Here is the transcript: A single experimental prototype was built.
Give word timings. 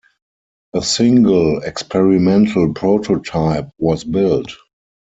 A 0.73 0.81
single 0.81 1.59
experimental 1.61 2.73
prototype 2.73 3.69
was 3.77 4.03
built. 4.03 4.51